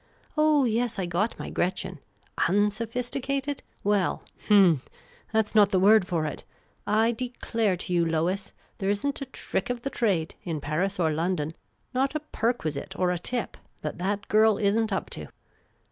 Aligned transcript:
Oh, 0.35 0.63
j'es, 0.65 0.97
I 0.97 1.05
got 1.05 1.37
my 1.37 1.51
Gretchen— 1.51 1.99
unsophisticated?— 2.47 3.61
well— 3.83 4.23
h'm— 4.47 4.79
that 5.31 5.47
's 5.49 5.53
not 5.53 5.69
the 5.69 5.77
word 5.79 6.07
for 6.07 6.25
it: 6.25 6.43
I 6.87 7.11
declare 7.11 7.77
to 7.77 7.93
you, 7.93 8.03
Lois, 8.03 8.51
there 8.79 8.89
is 8.89 9.05
n't 9.05 9.21
a 9.21 9.25
trick 9.25 9.69
of 9.69 9.83
the 9.83 9.91
trade, 9.91 10.33
in 10.43 10.59
Paris 10.59 10.99
or 10.99 11.11
London— 11.11 11.53
not 11.93 12.15
a 12.15 12.21
jierquisite 12.33 12.97
or 12.97 13.11
a 13.11 13.19
tip— 13.19 13.57
that 13.83 13.99
that 13.99 14.27
girl 14.27 14.57
is 14.57 14.75
n' 14.75 14.87
t 14.87 14.95
up 14.95 15.11
to. 15.11 15.27